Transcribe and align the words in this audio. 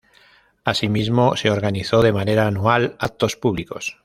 Asimismo 0.63 1.35
se 1.37 1.51
organizó 1.51 2.01
de 2.01 2.11
manera 2.11 2.47
anual 2.47 2.95
actos 2.97 3.35
públicos. 3.35 3.99